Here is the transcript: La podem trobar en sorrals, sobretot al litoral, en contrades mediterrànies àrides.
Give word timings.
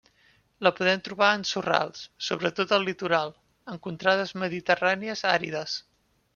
La 0.67 0.69
podem 0.77 1.03
trobar 1.07 1.27
en 1.39 1.45
sorrals, 1.49 2.01
sobretot 2.29 2.75
al 2.79 2.87
litoral, 2.91 3.37
en 3.75 3.83
contrades 3.87 4.37
mediterrànies 4.47 5.27
àrides. 5.37 5.81